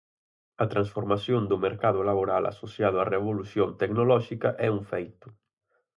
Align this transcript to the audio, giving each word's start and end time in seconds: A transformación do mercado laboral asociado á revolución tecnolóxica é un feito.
A 0.63 0.65
transformación 0.73 1.41
do 1.51 1.57
mercado 1.67 1.99
laboral 2.09 2.43
asociado 2.53 2.97
á 3.03 3.05
revolución 3.15 3.69
tecnolóxica 3.81 4.49
é 4.67 4.69
un 4.77 4.81
feito. 4.91 5.27